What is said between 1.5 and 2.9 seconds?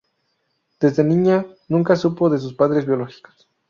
nunca supo de sus padres